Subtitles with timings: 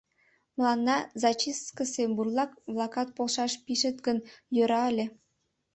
[0.55, 4.17] Мыланна зачисткысе бурлак-влакат полшаш пижыт гын,
[4.55, 5.05] йӧра ыле.